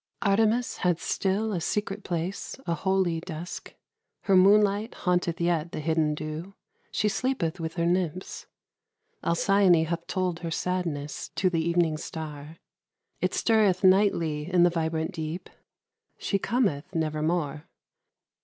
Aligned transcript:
Artemis 0.23 0.79
92 0.79 0.79
MUSIC. 0.79 0.81
Had 0.83 0.99
still 0.99 1.53
a 1.53 1.61
secret 1.61 2.03
place, 2.03 2.55
a 2.65 2.73
holy 2.73 3.19
dusk; 3.21 3.75
Her 4.21 4.35
moonlight 4.35 4.95
haunteth 5.03 5.39
yet 5.39 5.71
the 5.71 5.79
hidden 5.79 6.15
dew: 6.15 6.55
She 6.91 7.07
sleepeth 7.07 7.59
with 7.59 7.75
her 7.75 7.85
nymphs. 7.85 8.47
Alcyone 9.23 9.85
Hath 9.85 10.07
told 10.07 10.39
her 10.39 10.49
sadness 10.49 11.29
to 11.35 11.51
the 11.51 11.61
evening 11.61 11.97
star. 11.97 12.57
It 13.21 13.35
stirreth 13.35 13.83
nightly 13.83 14.51
in 14.51 14.63
the 14.63 14.71
vibrant 14.71 15.11
deep: 15.11 15.51
She 16.17 16.39
cometh 16.39 16.95
nevermore. 16.95 17.67